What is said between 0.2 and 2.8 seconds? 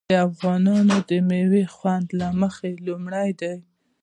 افغاني میوې د خوند له مخې